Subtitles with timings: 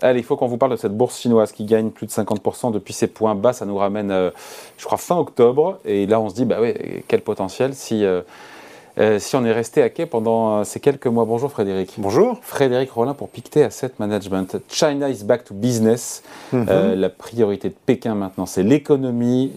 [0.00, 2.70] Allez, il faut qu'on vous parle de cette bourse chinoise qui gagne plus de 50%
[2.70, 3.52] depuis ses points bas.
[3.52, 4.30] Ça nous ramène, euh,
[4.76, 5.80] je crois, fin octobre.
[5.84, 6.72] Et là, on se dit, bah oui,
[7.08, 8.22] quel potentiel si euh,
[8.98, 11.24] euh, si on est resté à quai pendant euh, ces quelques mois.
[11.24, 11.94] Bonjour Frédéric.
[11.98, 12.38] Bonjour.
[12.42, 14.56] Frédéric Rollin pour Pictet Asset Management.
[14.68, 16.22] China is back to business.
[16.52, 16.66] Mhm.
[16.68, 19.52] Euh, la priorité de Pékin maintenant, c'est l'économie,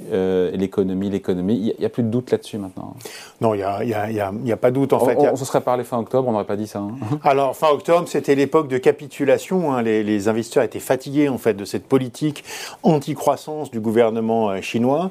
[0.54, 1.56] l'économie, l'économie.
[1.56, 2.96] Il n'y a, plus de doute là-dessus maintenant.
[3.40, 5.18] Non, il n'y a, y a, y a, pas de doute en fait.
[5.18, 6.80] On, se serait parlé fin octobre, on n'aurait pas dit ça.
[6.80, 6.92] Hein?
[7.24, 9.74] Alors fin octobre, c'était l'époque de capitulation.
[9.74, 9.82] Hein.
[9.82, 12.44] Les, les, investisseurs étaient fatigués en fait de cette politique
[12.84, 15.10] anti-croissance du gouvernement chinois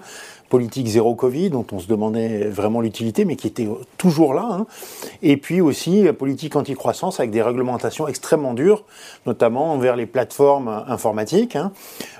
[0.50, 4.46] politique zéro Covid, dont on se demandait vraiment l'utilité, mais qui était toujours là.
[4.50, 4.66] Hein.
[5.22, 8.84] Et puis aussi politique anti-croissance avec des réglementations extrêmement dures,
[9.26, 11.72] notamment envers les plateformes informatiques, hein,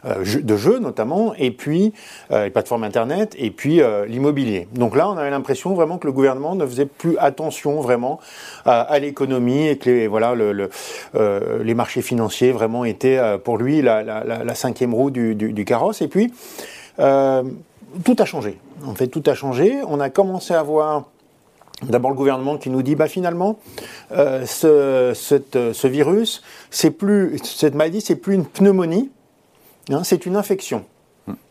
[0.07, 1.93] euh, de jeux notamment, et puis
[2.31, 4.69] euh, les plateformes Internet, et puis euh, l'immobilier.
[4.73, 8.21] Donc là, on avait l'impression vraiment que le gouvernement ne faisait plus attention vraiment
[8.65, 10.71] à, l'économie et que les, voilà, le,
[11.63, 16.03] les marchés financiers vraiment étaient pour lui la, la, cinquième roue du, du, du carrosse.
[16.03, 16.33] Et puis,
[18.05, 18.59] tout a changé.
[18.85, 19.81] En fait, tout a changé.
[19.87, 21.05] On a commencé à voir
[21.83, 23.59] d'abord le gouvernement qui nous dit, bah finalement,
[24.13, 29.11] euh, ce, ce, virus, c'est plus cette maladie, c'est plus une pneumonie,
[29.91, 30.85] hein, c'est une infection.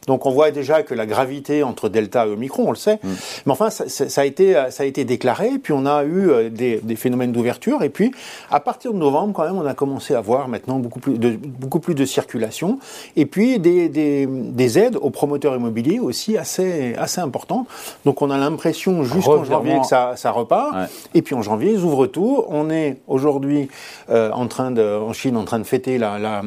[0.07, 2.99] Donc on voit déjà que la gravité entre Delta et Omicron, on le sait.
[3.03, 3.07] Mm.
[3.45, 6.95] Mais enfin, ça, a été, ça a été déclaré, puis on a eu euh, des,
[6.95, 8.11] phénomènes d'ouverture, et puis
[8.49, 11.37] à partir de novembre, quand même, on a commencé à voir maintenant beaucoup plus de,
[11.37, 12.79] beaucoup plus de circulation,
[13.15, 17.67] et puis des, des, aides aux promoteurs immobiliers aussi assez, assez importantes.
[18.05, 21.81] Donc on a l'impression jusqu'en janvier que ça, ça repart, et puis en janvier, ils
[21.81, 22.43] ouvrent tout.
[22.49, 23.67] On est aujourd'hui
[24.09, 26.41] euh, en train de, en Chine en train de fêter la, la,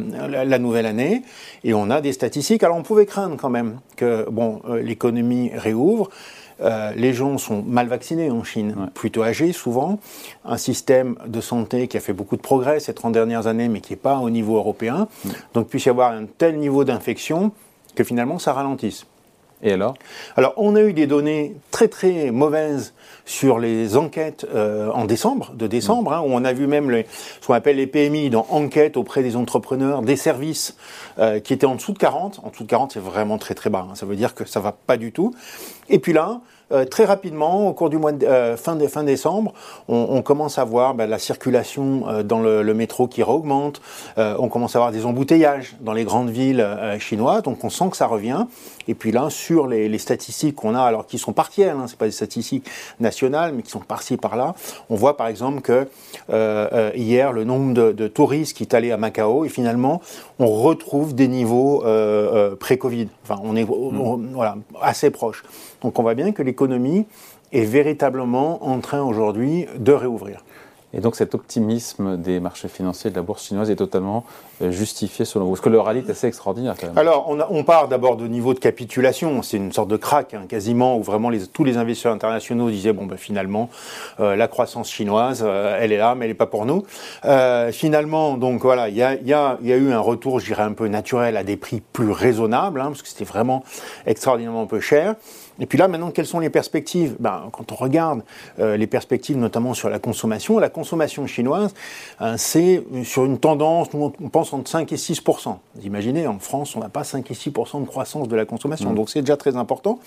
[0.44, 1.22] la nouvelle année,
[1.64, 2.62] et on a des statistiques.
[2.62, 6.08] Alors on pouvait craindre quand même que bon, euh, l'économie réouvre.
[6.60, 9.98] Euh, les gens sont mal vaccinés en Chine, plutôt âgés souvent.
[10.44, 13.80] Un système de santé qui a fait beaucoup de progrès ces 30 dernières années, mais
[13.80, 15.08] qui n'est pas au niveau européen.
[15.54, 17.50] Donc, puisse y avoir un tel niveau d'infection
[17.96, 19.06] que finalement ça ralentisse.
[19.62, 19.94] Et alors?
[20.36, 25.52] Alors, on a eu des données très très mauvaises sur les enquêtes euh, en décembre,
[25.54, 27.06] de décembre, hein, où on a vu même les,
[27.40, 30.76] ce qu'on appelle les PMI dans enquête auprès des entrepreneurs, des services
[31.18, 32.40] euh, qui étaient en dessous de 40.
[32.42, 33.86] En dessous de 40, c'est vraiment très très bas.
[33.88, 33.94] Hein.
[33.94, 35.32] ça veut dire que ça va pas du tout.
[35.88, 36.40] Et puis là,
[36.72, 39.52] euh, très rapidement, au cours du mois de, euh, fin, fin décembre,
[39.88, 43.82] on, commence à voir ben, la circulation euh, dans le, métro qui augmente.
[44.16, 46.66] on commence à voir des embouteillages dans les grandes villes
[46.98, 47.42] chinoises.
[47.42, 48.46] Donc on sent que ça revient.
[48.88, 52.06] Et puis là, sur les, statistiques qu'on a, alors qui sont partielles, hein, c'est pas
[52.06, 52.66] des statistiques
[52.98, 54.54] nationales, mais qui sont par-ci par-là,
[54.88, 55.86] on voit par exemple que
[56.96, 60.00] hier le nombre de, touristes qui est allé à Macao et finalement
[60.38, 61.84] on retrouve des niveaux
[62.58, 63.08] pré-Covid.
[63.24, 64.32] Enfin, on est mmh.
[64.32, 65.42] voilà assez proche.
[65.82, 67.06] Donc on voit bien que l'économie
[67.52, 70.44] est véritablement en train aujourd'hui de réouvrir.
[70.94, 74.24] Et donc cet optimisme des marchés financiers de la bourse chinoise est totalement
[74.60, 76.98] euh, justifié selon vous Parce que le rallye est assez extraordinaire quand même.
[76.98, 80.42] Alors on, on part d'abord de niveau de capitulation, c'est une sorte de crack hein,
[80.46, 83.70] quasiment où vraiment les, tous les investisseurs internationaux disaient bon ben finalement
[84.20, 86.84] euh, la croissance chinoise euh, elle est là mais elle n'est pas pour nous.
[87.72, 90.62] finalement donc voilà il y a, y, a, y a, eu un retour je dirais
[90.62, 93.64] un peu naturel à des prix plus raisonnables hein, parce que c'était vraiment
[94.04, 95.14] extraordinairement peu cher.
[95.62, 97.14] Et puis là, maintenant, quelles sont les perspectives?
[97.20, 98.22] Ben, Quand on regarde
[98.58, 101.72] euh, les perspectives, notamment sur la consommation, la consommation chinoise,
[102.18, 106.74] hein, c'est sur une tendance, on pense entre 5 et 6 Vous imaginez, en France,
[106.74, 108.94] on n'a pas 5 et 6% de croissance de la consommation, mmh.
[108.96, 110.00] donc c'est déjà très important.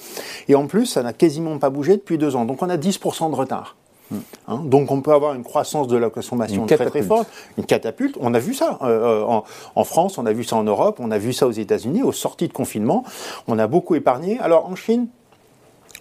[0.50, 3.30] Et en plus, ça n'a quasiment pas bougé depuis deux ans, donc on a 10%
[3.32, 3.78] de retard.
[4.12, 4.18] Mmh.
[4.50, 8.18] Hein, donc on peut avoir une croissance de la consommation très très forte, une catapulte.
[8.20, 11.12] On a vu ça euh, en, en, France, on a vu ça en Europe, on
[11.12, 13.06] a vu ça aux États-Unis, aux sorties de confinement.
[13.48, 14.38] On a beaucoup épargné.
[14.40, 15.08] Alors en Chine,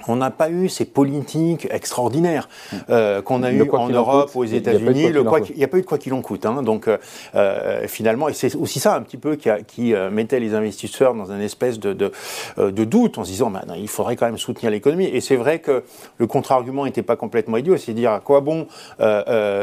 [0.08, 2.48] on n'a pas eu ces politiques extraordinaires
[2.90, 5.06] euh, qu'on a eu en Europe, aux États-Unis.
[5.06, 6.46] Il n'y a pas eu de quoi qu'il en coûte.
[6.46, 6.62] Hein.
[6.62, 6.98] donc euh,
[7.34, 11.32] euh, finalement, et c'est aussi ça un petit peu qui, qui mettait les investisseurs dans
[11.32, 15.06] une espèce de, de, doute en se disant, bah, il faudrait quand même soutenir l'économie.
[15.06, 15.84] Et c'est vrai que
[16.18, 18.66] le contre-argument n'était pas complètement idiot, c'est dire à quoi bon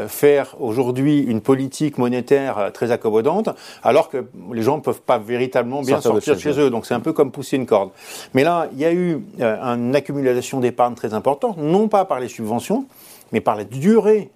[0.08, 3.50] faire aujourd'hui une politique monétaire très accommodante
[3.82, 6.70] alors que les gens ne peuvent pas véritablement bien sortir, de chez, eux.
[6.70, 7.90] Donc c'est un peu comme pousser une corde.
[8.34, 10.21] Mais là, il y a eu un accumulation
[10.60, 12.86] d'épargne très importante, non pas par les subventions,
[13.32, 14.30] mais par la durée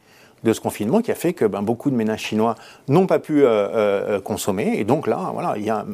[0.46, 2.54] de ce confinement qui a fait que ben, beaucoup de ménages chinois
[2.88, 4.74] n'ont pas pu euh, euh, consommer.
[4.78, 5.84] Et donc là, voilà, il y a,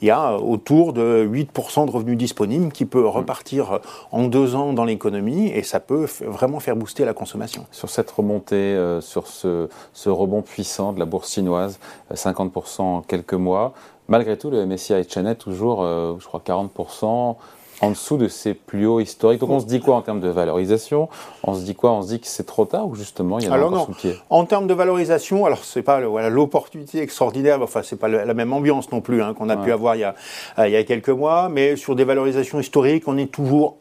[0.00, 3.80] il y a autour de 8% de revenus disponibles qui peut repartir
[4.10, 7.66] en deux ans dans l'économie et ça peut vraiment faire booster la consommation.
[7.70, 11.78] Sur cette remontée, euh, sur ce, ce, rebond puissant de la bourse chinoise,
[12.12, 13.72] 50% en quelques mois,
[14.08, 17.36] malgré tout, le MSCI China toujours, je crois, 40%.
[17.80, 19.40] En dessous de ses plus hauts historiques.
[19.40, 21.08] Donc on se dit quoi en termes de valorisation?
[21.44, 21.92] On se dit quoi?
[21.92, 23.92] On se dit que c'est trop tard ou justement il y a alors encore sous
[23.92, 24.16] pied?
[24.28, 28.52] En termes de valorisation, alors c'est pas voilà l'opportunité extraordinaire, enfin c'est pas la même
[28.52, 30.14] ambiance non plus hein, qu'on a pu avoir il y a,
[30.58, 33.76] euh, il y a quelques mois, mais sur des valorisations historiques, on est toujours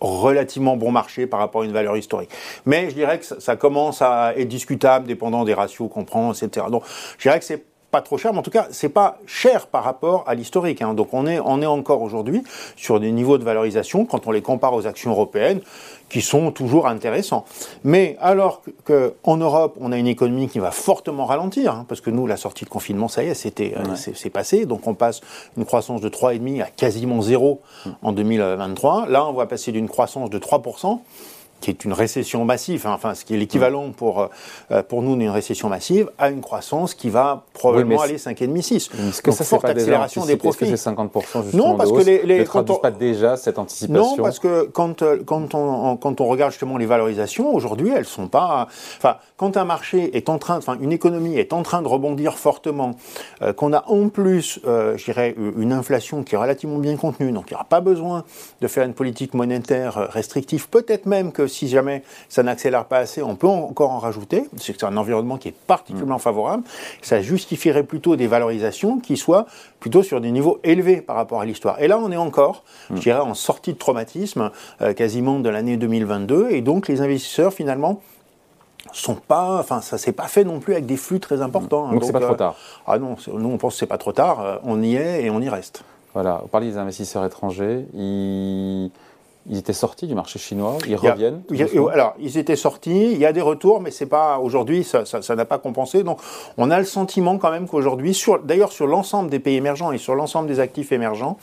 [0.00, 2.30] relativement bon marché par rapport à une valeur historique.
[2.66, 6.66] Mais je dirais que ça, commence à être discutable dépendant des ratios qu'on prend, etc.
[6.70, 6.84] Donc
[7.18, 9.82] je dirais que c'est pas trop cher, mais en tout cas, c'est pas cher par
[9.82, 10.82] rapport à l'historique.
[10.82, 10.92] Hein.
[10.94, 12.42] Donc on est, on est encore aujourd'hui
[12.76, 15.60] sur des niveaux de valorisation, quand on les compare aux actions européennes,
[16.10, 17.44] qui sont toujours intéressants.
[17.84, 22.10] Mais alors qu'en Europe, on a une économie qui va fortement ralentir, hein, parce que
[22.10, 24.66] nous, la sortie de confinement, ça y est, c'était, euh, c'est passé.
[24.66, 25.20] Donc on passe
[25.56, 27.62] une croissance de 3,5 à quasiment zéro
[28.02, 29.06] en 2023.
[29.08, 31.00] Là, on va passer d'une croissance de 3%
[31.60, 34.26] qui est une récession massive, hein, enfin ce qui est l'équivalent pour, euh,
[34.70, 38.90] euh, pour nous d'une récession massive, à une croissance qui va probablement aller 5,5-6.
[39.08, 40.64] Est-ce que ça, forte accélération des profits.
[40.64, 43.58] Est-ce que c'est 50% justement Non, parce que les, les ne traduisent pas déjà cette
[43.58, 47.90] anticipation Non, parce que quand, euh, quand, on, quand on regarde justement les valorisations, aujourd'hui,
[47.94, 48.68] elles sont pas...
[48.96, 52.38] Enfin, quand un marché est en train, enfin une économie est en train de rebondir
[52.38, 52.92] fortement,
[53.56, 57.52] qu'on a en plus, je dirais, une inflation qui est relativement bien contenue, donc il
[57.52, 58.24] n'y aura pas besoin
[58.60, 63.22] de faire une politique monétaire restrictive, peut-être même que si jamais ça n'accélère pas assez,
[63.22, 64.44] on peut encore en rajouter.
[64.56, 66.20] C'est un environnement qui est particulièrement mm.
[66.20, 66.62] favorable.
[67.02, 69.46] Ça justifierait plutôt des valorisations qui soient
[69.80, 71.80] plutôt sur des niveaux élevés par rapport à l'histoire.
[71.80, 72.96] Et là, on est encore, mm.
[72.96, 74.50] je dirais, en sortie de traumatisme,
[74.82, 76.48] euh, quasiment de l'année 2022.
[76.50, 78.00] Et donc, les investisseurs, finalement,
[78.92, 81.88] sont pas, enfin ça s'est pas fait non plus avec des flux très importants.
[81.88, 81.92] Mm.
[81.92, 82.56] Donc c'est pas trop euh, tard.
[82.86, 84.40] ah non, nous on pense que c'est pas trop tard.
[84.40, 85.84] Euh, on y est et on y reste.
[86.14, 87.86] Voilà, on parle des investisseurs étrangers.
[87.94, 88.90] Ils
[89.48, 91.42] ils étaient sortis du marché chinois, ils reviennent.
[91.92, 95.44] alors, ils étaient sortis, il y a des retours, mais c'est pas aujourd'hui, ça n'a
[95.44, 96.02] pas compensé.
[96.02, 96.18] Donc,
[96.56, 100.14] on a le sentiment quand même qu'aujourd'hui, d'ailleurs sur l'ensemble des pays émergents et sur
[100.14, 101.38] l'ensemble des actifs émergents,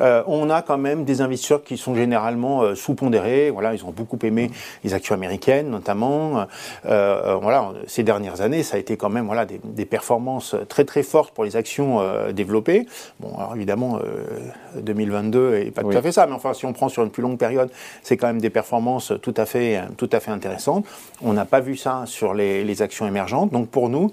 [0.00, 3.50] euh, on a quand même des investisseurs qui sont généralement euh, sous-pondérés.
[3.50, 4.50] Voilà, ils ont beaucoup aimé
[4.84, 6.46] les actions américaines, notamment.
[6.86, 10.84] Euh, voilà, ces dernières années, ça a été quand même voilà des, des performances très
[10.84, 12.00] très fortes pour les actions
[12.32, 12.86] développées.
[13.20, 13.98] Bon, alors évidemment,
[14.76, 17.22] 2022 est pas tout à fait ça, mais enfin, si on prend sur une plus
[17.22, 17.70] longue période,
[18.02, 20.84] c'est quand même des performances tout à fait tout à fait intéressantes.
[21.22, 23.50] On n'a pas vu ça sur les, les actions émergentes.
[23.52, 24.12] Donc pour nous,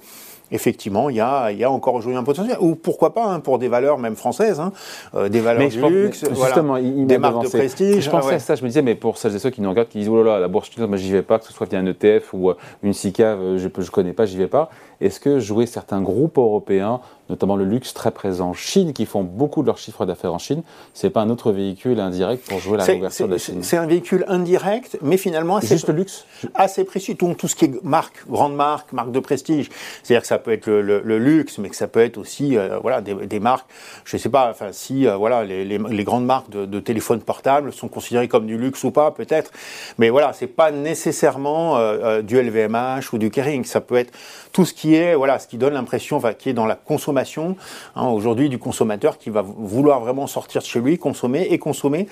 [0.51, 2.57] effectivement, il y a, il y a encore aujourd'hui un potentiel.
[2.59, 4.71] Ou pourquoi pas, hein, pour des valeurs même françaises, hein,
[5.15, 8.03] euh, des valeurs du luxe, justement, des marques de prestige.
[8.03, 9.89] Je pensais à ça, je me disais, mais pour celles et ceux qui nous regardent,
[9.89, 11.69] qui disent, oh là là, la bourse chinoise, moi j'y vais pas, que ce soit
[11.69, 14.69] via un ETF ou euh, une SICAV, euh, je ne connais pas, j'y vais pas.
[15.01, 19.24] Est-ce que jouer certains groupes européens, notamment le luxe très présent en Chine, qui font
[19.24, 20.62] beaucoup de leur chiffre d'affaires en Chine,
[20.94, 23.88] c'est pas un autre véhicule indirect pour jouer la conversion de la Chine C'est un
[23.88, 27.16] véhicule indirect, mais finalement assez, juste le luxe assez précis.
[27.16, 29.69] Tout, tout ce qui est marque, grande marque, marque de prestige.
[30.04, 33.01] C'est-à-dire que ça peut être le, luxe, mais que ça peut être aussi euh, voilà
[33.01, 33.68] des, marques.
[34.04, 37.74] Je sais pas, enfin si euh, voilà les, les, grandes marques de, de, téléphones portables
[37.74, 39.51] sont considérées comme du luxe ou pas, peut-être.
[39.98, 43.63] Mais voilà, c'est pas nécessairement euh, du LVMH ou du Kering.
[43.63, 44.13] Ça peut être
[44.51, 47.14] tout ce qui est, voilà, ce qui donne l'impression, enfin, qui est dans la consommation
[47.17, 52.07] hein, aujourd'hui du consommateur qui va vouloir vraiment sortir de chez lui, consommer et consommer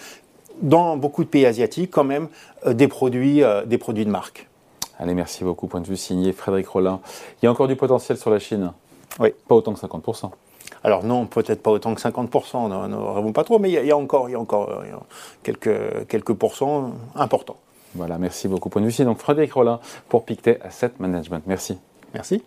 [0.61, 2.27] dans beaucoup de pays asiatiques quand même
[2.65, 4.47] euh, des produits, euh, des produits de marque.
[4.99, 5.67] Allez, merci beaucoup.
[5.67, 6.99] Point de vue signé Frédéric Rollin.
[7.41, 8.71] Il y a encore du potentiel sur la Chine?
[9.19, 9.29] Oui.
[9.47, 10.29] Pas autant que 50%.
[10.83, 13.97] Alors non, peut-être pas autant que 50%, ne rêvons pas trop, mais il y, a,
[13.97, 14.83] encore, il y a encore euh,
[15.41, 17.57] quelques, quelques pourcents importants.
[17.95, 18.69] Voilà, merci beaucoup.
[18.69, 19.79] Point de vue signé donc Frédéric Rollin
[20.09, 21.43] pour Pictet Asset Management.
[21.45, 21.77] Merci.
[22.13, 22.43] Merci.